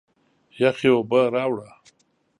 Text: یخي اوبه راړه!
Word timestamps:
یخي 0.59 0.89
اوبه 0.95 1.21
راړه! 1.33 1.69